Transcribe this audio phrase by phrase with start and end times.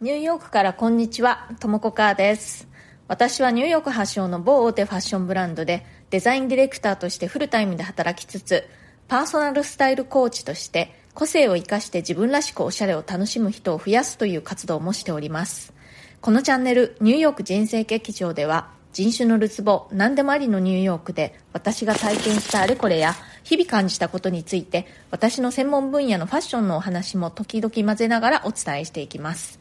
[0.00, 2.68] ニューヨークからこんにちは、ともこかーです。
[3.08, 8.64] 私はニューヨーク発祥の某大手ファッションブランドでデザインディレクターとしてフルタイムで働きつつ、
[9.08, 15.72] パーソナルスタイルコーチとして個性を生かして自分らしくおしゃれを楽しむ人を増やすという活動もしております。
[16.20, 29.58] このチャンネル、ニューヨーク人生劇場では、人種のるつぼ、何でもありのニューヨークで、私が体験したあれこれや、日々感じたことについて、私の専門分野のファッションのお話も時々混ぜながらお伝えしていきます。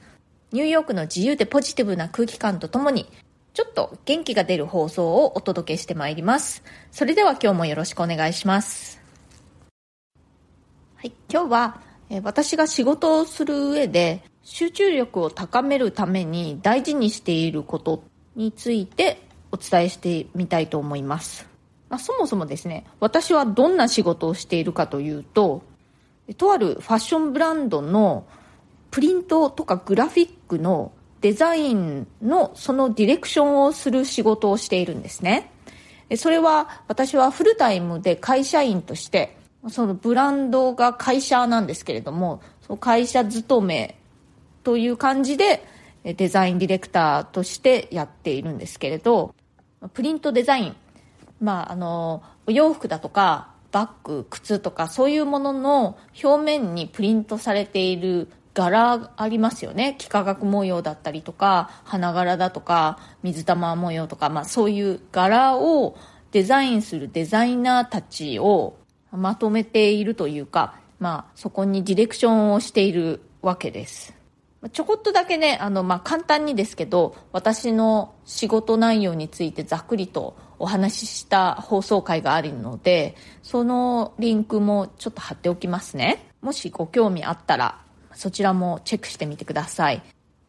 [0.53, 3.05] ニューヨークの自由でポジティブな空気感とともに、
[3.53, 6.63] ちょっと元気が出る放送をお届けしてまいります。
[6.91, 9.01] それでは今日もよろしくお願いします。
[10.95, 18.03] はい、今日は、え私が仕事をする上で集中力を高めるために大事にしていること
[18.37, 21.45] についてお伝えしてみたいと思います。
[21.89, 25.63] まあ、そもそもですね、私はどんな仕事をしているかというと、
[26.37, 28.25] とあるファッションブランドの
[28.91, 30.91] プリントとかグラフィックの
[31.21, 35.51] デザインのそのディレクションをする仕事をしているんですね。
[36.15, 39.35] それは私はフルタイムで会社員として
[39.69, 43.99] そのブランドが会社なんですけれどもその会社勤め
[44.63, 45.65] という感じで
[46.03, 49.35] デザインディレクターとしてやっているんですけれど
[49.93, 50.75] プリントデザイン
[51.41, 59.95] まああのお洋服だとかバッグ靴とかそういうものの表面にプリントされている柄ありますよね。
[59.99, 65.95] 幾何学模様だったりとか花柄だとか水玉模様とか、まあ、そういう柄を
[66.31, 68.77] デザインするデザイナーたちを
[69.11, 74.15] まとめているというか、まあ、そこにディレクションをしているわけです。
[74.73, 86.31] ちょこっとだけねあの、まあ、簡単にですけど私の仕事内容についてざっくりとお話しした放送回があるのでそのリンクもちょっと貼っておきますね。
[86.41, 87.86] もしご興味あったら。
[88.17, 90.01] そちらもチェックしてみてください。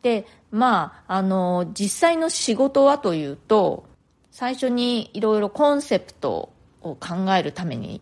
[0.03, 3.85] でまああの実際の仕事はというと
[4.31, 6.53] 最初にいろいろコンセプト
[6.83, 8.01] を考えるために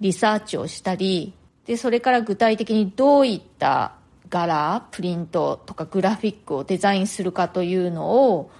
[0.00, 1.32] リサーチをしたり
[1.66, 3.94] でそれから具体的にどういった
[4.28, 8.50] 柄プリントとかグラフィックをデザインするかというのを、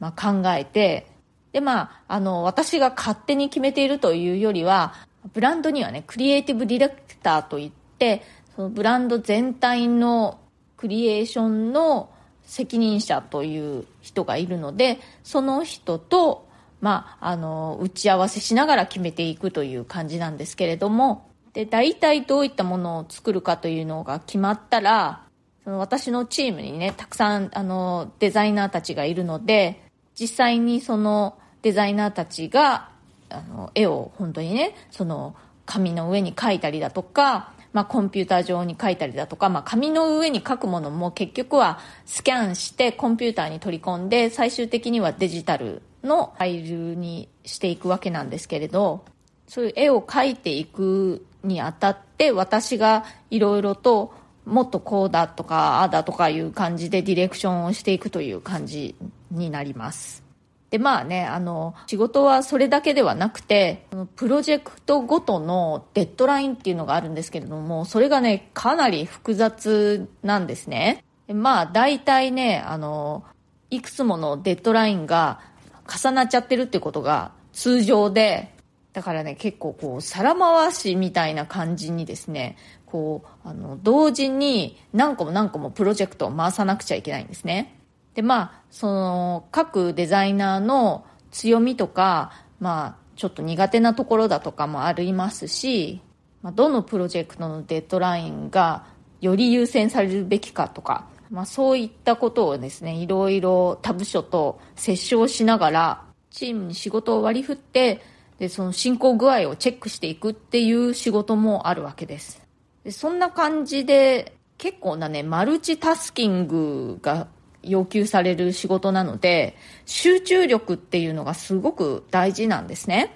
[0.00, 1.06] まあ、考えて
[1.52, 4.94] でまああの私が勝手に決めているというよりは
[5.32, 8.22] ブランドにはねクリエイティブディレクターといって
[8.58, 10.40] そのブランド全体の
[10.76, 12.10] クリエーションの
[12.42, 16.48] 責任者という人がいるのでその人と、
[16.80, 25.22] まあ、あの打ち合わせしながら決めていくという感じなんですけれどもで大体どういったものを作るかというのが決まったら
[25.62, 29.84] その私のチームにねたくさんあのデザイナーたちがいるので
[30.18, 32.90] 実際にそのデザイナーたちが
[33.28, 49.04] あの絵を本当にねその紙の上に描いたりだとかまあ、コンピューター上に書いたりだとか、まあ、紙の上に書くものも結局はスキャンしてコンピューターに取り込んで最終的にはデジタルのファイルにしていくわけなんですけれど
[49.46, 54.14] そういう絵を描いていくにあたって私がいろいろと
[54.44, 58.94] もっとこうだとかああだとかいう感じでディレクションをしていくという感じ
[59.30, 60.27] になります。
[60.70, 63.86] でまあねあの仕事はそれだけではなくて
[64.16, 71.04] プロジェクトごとのデッドラインっていうのがあるんですけれどもそれがねかなり複雑なんですね。
[71.28, 73.24] まあ大体ねあの
[73.70, 75.40] いくつものデッドラインが
[75.88, 78.54] 重なっちゃってるってことが通常で
[78.92, 87.77] だからね結構こう皿回しみたいな感じにですねこうあの同時に何個も何個もプロジェクトを回さなくちゃいけないんですね。
[88.18, 96.00] でまあその各デザイナーの強みとかまあちょっと苦手なところだとかもありますし、
[96.42, 98.86] まあ、どのプロジェクトのデッドラインが
[99.20, 108.02] より優先されるべきかとか、まあ、そういったことをですねいろいろ他部署と折衝しながらチームに仕事を割り振って
[108.40, 112.42] でその進行具合をチェックしていくっていう仕事もあるわけです。
[112.82, 117.28] でそんな感じで結構なねマルチタスキングが
[117.62, 119.56] 要求される仕事なので
[119.86, 123.14] 集中力っていうのがすごく大事なんですね。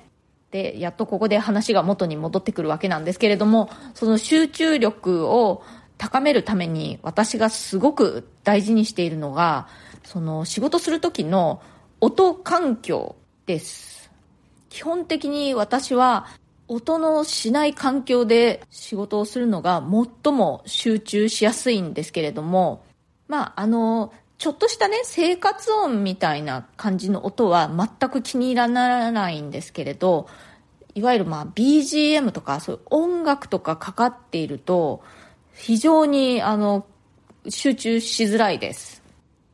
[0.50, 5.62] でやっとここで話が元に戻ってくるわけなんですけれどもその集中力を
[5.96, 9.68] 高めるために私がすごく大事にしているのが
[10.04, 11.62] その仕事する時の
[12.00, 13.16] 音環境
[13.46, 14.10] です。
[14.68, 16.26] 基本的に私は
[16.66, 19.82] 音のしない環境で仕事をするのが
[20.24, 22.84] 最も集中しやすいんですけれども
[23.28, 24.12] まああの
[24.42, 30.26] ちょっとしたね、生活音みたいな感じの音は全く気に入らないんですけれど、
[30.96, 35.04] いわゆるまあ BGM とかそういう音楽とかかかっていると、
[35.54, 36.84] 非常にあの、
[37.48, 39.04] 集中しづらいです。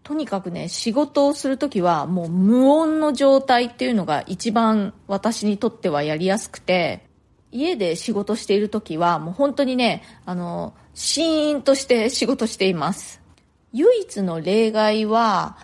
[0.04, 7.04] とにかくね、仕事をするときはもう無音の状態っていうのが一番私にとってはやりやすくて、
[7.52, 13.27] 家で仕事しているときはもう本当にね、あの、シーンとして仕事しています。
[13.72, 15.58] 唯一の例外は、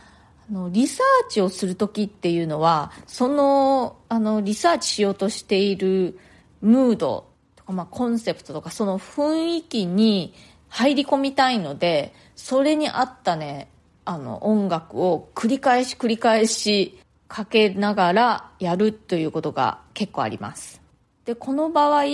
[0.49, 6.19] あの、リサーチをするときっていうのは、その、あの、リサーチしようとしている
[6.61, 10.35] ムードとか、まあ、コンセプトとか、その雰囲気に
[10.69, 13.71] 入り込みたいので、それに合ったね、
[14.05, 20.84] あの、音楽を繰り返し繰り返しかけながらやるということが結構あります。
[21.25, 22.05] で、この場合、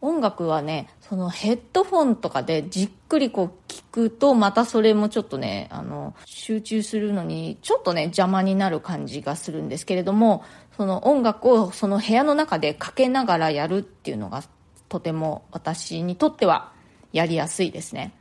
[0.00, 10.44] 音楽はね、そのヘッドフォンとかでじっくりこう聞くと、またそれもちょっとね、あの、集中するのに、ちょっとね、邪魔になる感じがするんですけれども、
[10.76, 14.44] その音楽をその部屋の中でかけながらやるっていうのが、
[14.88, 16.72] とても私にとっては
[17.12, 18.12] やりやすいですね。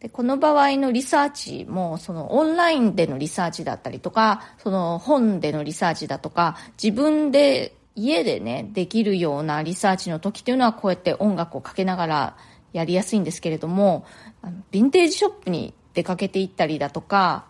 [0.00, 12.36] で、この場合のリサーチも、そのオンラインでのリサーチだったりとか、その本でのリサーチだとか、自分で家でね、できるようなリサーチの時っていうのはこうやって音楽をかけながら
[12.72, 14.04] やりやすいんですけれども、
[14.40, 17.46] あのヴィンテージショップに出かけていったりだとか、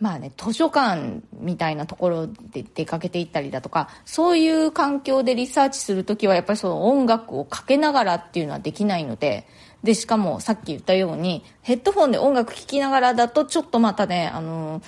[0.00, 9.46] まあね、図書館みたいなところで出かけていったりだとか、そういう環境でリサーチするときはやっぱりその音楽をかけながらっていうのはできないので、
[9.84, 14.82] で、しかもさっき言ったように、ヘッドフォンで音楽聴きながらだとちょっとまたね、あの、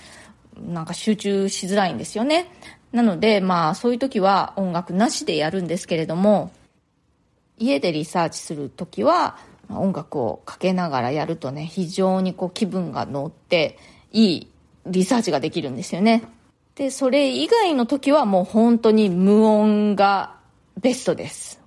[0.58, 2.48] なんか集中しづらいんですよね。
[2.94, 6.52] なので、まあそういう時は音楽なしでやるんですけれども、
[7.58, 9.36] 家でリサーチする時は
[9.68, 13.78] 音楽をかけながらやるとね、非常にこう気分が乗って
[14.12, 14.50] いい
[14.86, 16.22] リサーチができるんですよね。
[16.76, 20.36] で、それ以外の時はもう本当に無音が
[20.80, 21.60] ベストです。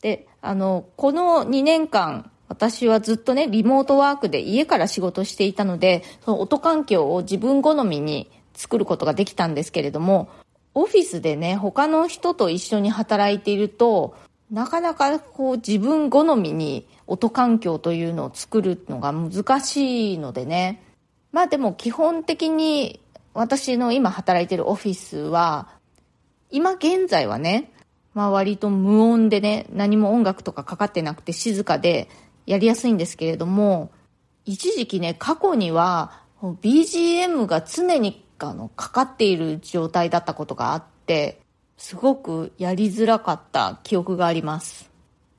[0.00, 10.28] で、あの、この2年間私はずっとね、リモートワークで家から仕事していたので、その音環境を自分好みに作ることができたんですけれども、
[10.74, 14.16] オフィスでね、他の人と一緒に働いていると、
[14.50, 20.82] なかなかこう自分好みに音環境というのを作るのが難しいのでね。
[21.32, 23.00] まあでも基本的に
[23.32, 25.68] 私の今働いてるオフィスは、
[26.50, 27.72] 今現在はね、
[28.12, 32.08] まあ割と無音でね、何も音楽とかかかってなくて静かで、
[32.46, 33.90] やりやすいんですけれども、
[34.44, 41.40] 一時期ね、過去には BGM が常にあのかかっている状態だったことがあって、
[41.76, 44.90] すごくやりづらかった記憶があります。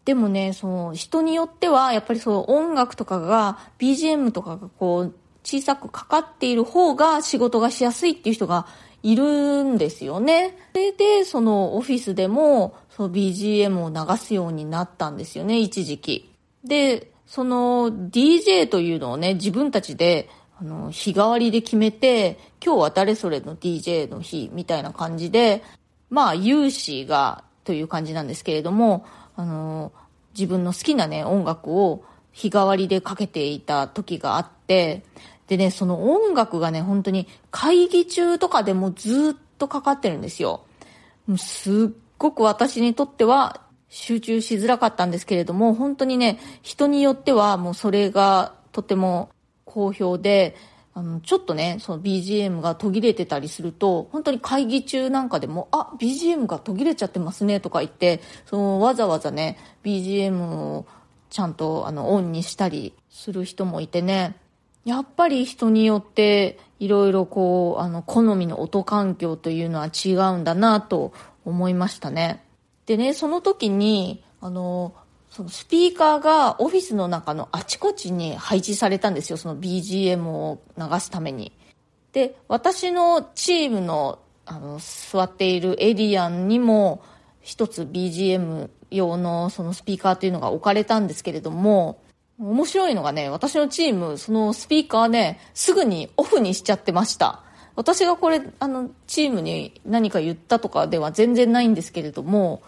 [0.05, 8.67] でもね、その人によっては、やっぱりその音楽とかが、BGM とかがこう、小さくかかっている方が仕事がしやすいっていう人が
[9.03, 10.57] いるんですよね。
[10.73, 16.31] それで、そのオフィスでも、その BGM を流すようになったんですよね、一時期。
[16.63, 25.63] で、その DJ というのをね、自分たちで、あの、日替わりで決めて、今日は誰それの DJ の日みたいな感じで、
[26.09, 29.05] まあ、有志がという感じなんですけれども、
[29.35, 29.91] あの、
[30.33, 35.03] 自分の好きなね、音楽を日替わりでかけていた時があって、
[35.47, 40.65] でね、その音楽がね、本当に会議中とかでもずっとかかってるんですよ。
[41.27, 49.29] もうすっごく私にとっては集中しづらかったんですけれども、本当にね、人によってはもうそれがとても
[49.75, 50.55] 好評で、
[50.93, 60.85] あの、ちょっとね、その BGM が途切れてたりすると、本当に会議中なんかでも、あ、BGM が途切れちゃってますねとか言って、そのわざわざね、BGM を
[61.29, 64.37] ちゃんとあのオンにしたりする人もいてね、
[64.85, 71.11] やっぱり人によっていろいろこう、あの、好みの音環境というのは違うんだなと
[71.43, 72.45] 思いましたね。
[72.85, 74.93] でね、その時に、あの、
[75.35, 81.51] そのスピーカーがオフィスの中のあちこちに配置されたんですよ、その BGM を流すために。
[82.13, 87.03] で、私のチームの、あの、座っているエリアンにも、
[87.41, 91.99] 一つ BGM 用のそのスピーカーというのが置かれたんですけれども、
[92.39, 97.43] 面白いのがね、私のチーム、そのスピーカーね、すぐにオフにしちゃってました。
[97.75, 102.63] 私がこれ、あの、チームに何か言ったとかでは全然ないんですけれども、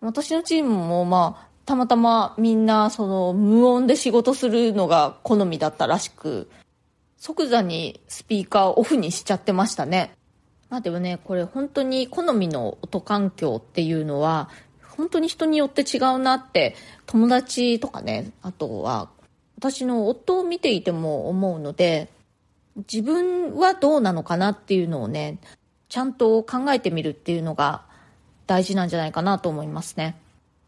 [0.00, 6.50] 私のチームもまあ、たまたまみんなその無音で仕事するのが好みだったらしく、
[7.16, 10.12] 即座にスピーカーオフにしちゃってましたね。
[10.68, 14.48] まあでもね、これ本当に好みの音環境っていうのは、
[14.96, 16.74] 本当に人によって違うなって、
[17.06, 19.10] 友達とかね、あとは、
[19.56, 22.10] 私の夫を見ていても思うので、
[22.76, 25.38] 自分はどうなのかなっていうのをね、
[25.88, 27.82] ちゃんと考えてみるっていうのが
[28.46, 30.16] 大事なんじゃないかなと思いますね。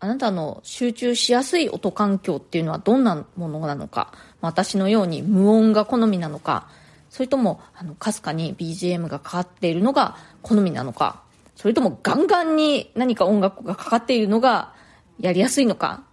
[0.05, 6.69] あなたの集中しやすい音環境っていうのはどんなものなのか、私のように無音が好みなのか、
[7.09, 11.23] それとも、あの、かすかに BGM がかかっているのが好みなのか、
[11.57, 14.75] それともガンガンに何か音楽がかかっているのが
[15.19, 16.05] やりやすいのか、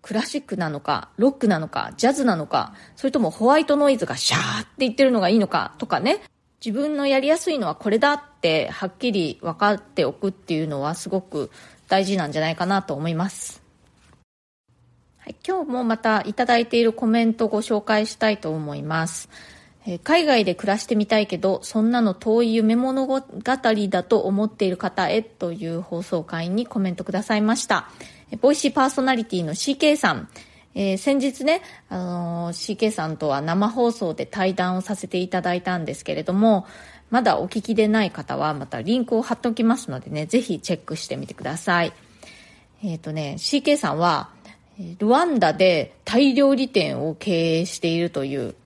[0.00, 6.22] クラシックなのか、ロックなのか、ジャズなのか、それともホワイトノイズがシャーって言ってるのがいいのかとかね、
[6.64, 11.50] 自分のやりやすいのはこれだってはっきり分かっておくっていうのはすごく
[11.88, 13.62] 大事なんじゃないかなと思います。
[15.18, 19.30] はい、今日もまたいただいているコメントをご紹介したいと思います。
[19.86, 27.90] え海外で暮らしてみたいけど、そんなの遠い夢物語だと思っている方へという放送回にコメントくださいました。
[28.40, 30.28] ボイシーパーソナリティの CK さん、
[30.74, 36.66] えー、先日ね、あのー、CK さんとは生放送で対談をさせていただいたんですけれども、
[37.14, 41.92] まだお聞きでない方はまたリンクを貼っておきますのでね、ぜひチェックしてみてください。
[42.82, 44.30] えっ、ー、とね、CK さんは、
[44.98, 48.56] ルワンダでタイ料理店を経営しているという、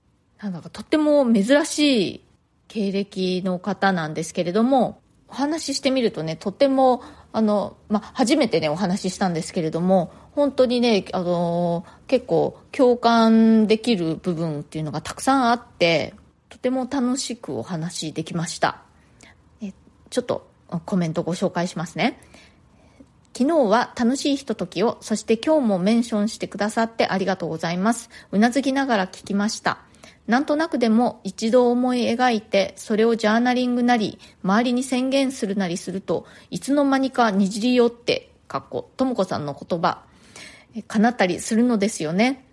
[0.41, 2.23] なんだかとっても珍しい
[2.67, 16.15] 経歴の方なんですけれども、お話ししてみるとね、とても、あの、まあ、初めてね、お話ししたんですけれども、本当にね、あの結構共感できる部分っていうのがたくさんあって、
[16.49, 18.81] とても楽しくお話できました。
[19.61, 19.73] え
[20.09, 20.49] ちょっと
[20.85, 22.19] コメントご紹介しますね。
[23.37, 28.09] 昨日は楽しいひとときを、そして今日もメンションしてくださってありがとうございます。
[28.31, 29.79] うなずきながら聞きました。
[30.27, 40.03] なんとなくでも一度思い描いて、それをジャーナリングなり、周りに宣言するなりすると、いつの間にかにじり寄って、かっこ、ともこさんの言葉、
[40.87, 42.45] 叶ったりするのですよね。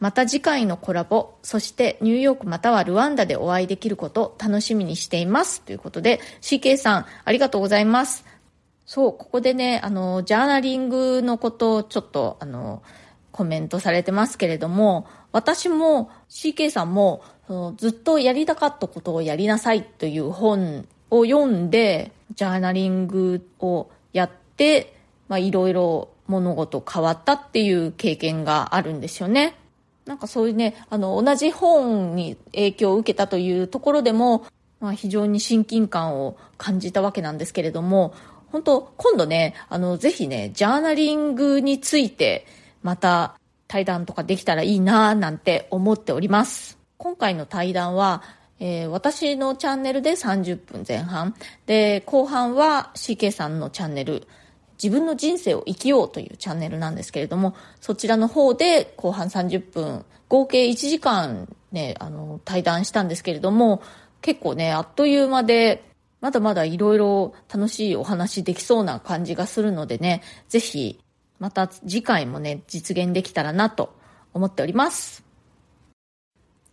[0.00, 5.62] また次回のコラボ、そしてニューヨークまたはルワンダでお会いできること楽しみにしています。
[5.62, 8.24] ということで、CK さん、ありがとうございます。
[8.86, 12.82] そう、ここでね、あの、ジャーナリングのことをちょっと、あの、
[13.32, 17.22] コメントされてますけれども、私も CK さんも、
[17.76, 24.94] ずっとやりたかったことをやりなさいという本を読んで、ジャーナリングをやって、
[25.28, 29.56] まあ、いろいろ物事変わったっていう経験があるんですよね。
[30.06, 34.44] なんかそういうね、あの、同じ本に影響を受けたというところでも、
[34.80, 38.14] まあ、非常に親近感を感じたわけなんですけれども、
[38.52, 42.46] 本当今度ね、あの、ぜひね、ジャーナリングについて、
[42.82, 43.34] また
[43.66, 46.78] 対談とかできたらいいなぁなんて思っております。
[46.98, 48.22] 今回の対談は、
[48.60, 51.34] えー、私のチャンネルで30分前半、
[51.66, 54.26] で、後半は CK さんのチャンネル、
[54.82, 63.82] 自分の人生を生きようというチャンネルなんですけれども、そちらの方で後半30分、合計1時間ね、あの、対談したんですけれども、
[64.20, 65.84] 結構ね、あっという間で
[66.24, 70.98] まだまだいろいろ楽しいお話できそうな感じがするのでね、ぜひ
[71.38, 73.94] また次回もね、実現できたらなと
[74.32, 75.22] 思っております。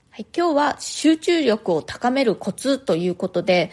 [0.10, 3.72] はい、今日は集中力を高めるコツということで、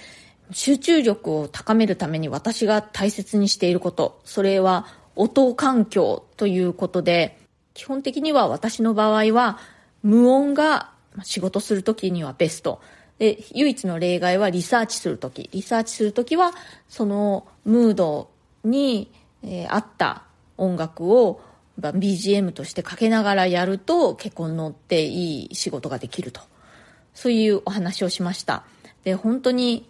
[0.53, 4.87] 集中力を高めるために私が大切にしていること、それは
[5.17, 7.39] 音環境ということで、
[7.75, 9.59] 基本的には私の場合は
[10.03, 10.91] 無音が
[11.23, 12.81] 仕事するときにはベスト。
[13.19, 15.51] で、唯一の例外はリサーチするとき。
[15.53, 16.53] リサーチするときは、
[16.89, 18.31] そのムード
[18.65, 19.11] に、
[19.43, 20.23] えー、合った
[20.57, 21.41] 音楽を
[21.81, 26.41] BGM としてかけながらやると結構乗っていい仕事ができると。
[27.15, 28.65] そういうお話をしました。
[29.05, 29.89] で、本当に、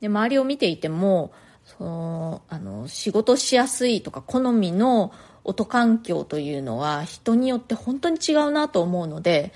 [0.00, 1.32] で周りを見ていても、
[1.64, 5.12] その、あの、仕事しやすいとか好みの
[5.44, 9.52] 音環境というのは人によって本当に違うなと思うので、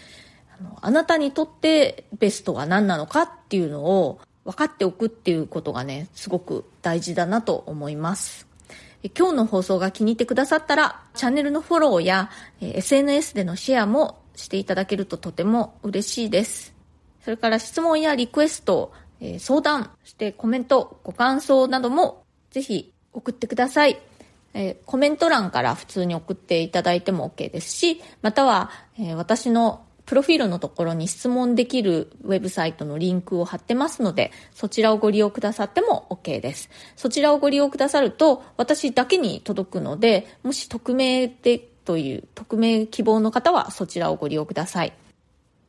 [0.59, 8.47] あのあなたにとってベストは何なのかっていうのを分かっておくっていうことがね、すごく大事だなと思います。
[9.17, 12.31] 今日の放送が気に入ってくださったら、チャンネルのフォローや
[12.61, 16.75] SNS でのシェアもしていただけるととても嬉しいです。
[17.25, 23.99] それから質問やリクエスト、え相談、そしてコメント、ご感想などもぜひ送ってください。
[24.53, 36.69] えコメント欄から普通に送っていただいても OK ですし、または、え私のプロフィールのところに質問できるウェブサイトのリンクを貼ってますので、そちらをご利用くださっても OK です。
[36.97, 44.93] そちらをご利用くださると、私だけに届くので、もし匿名でという、匿名希望の方はそちらをご利用ください。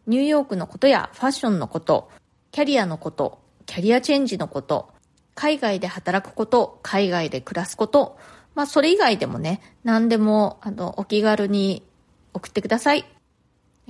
[0.07, 2.09] ニューヨークのことやファッションのこと、
[2.51, 4.91] キャリアのこと、キャリアチェンジのこと、
[5.35, 8.17] 海外で働くこと、海外で暮らすこと、
[8.55, 11.83] まあそれ以外でもね、何でもあのお気軽に
[12.33, 13.05] 送ってください。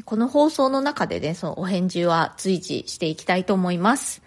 [0.05, 4.21] この放送の中でね、そのお返事は随時していきたいと思います。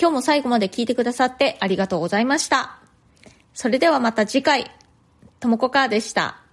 [0.00, 2.78] 今日も最後まで聞いてくださってありがとうございました。
[3.52, 4.70] それではまた次回、
[5.38, 6.43] ともこかーでした。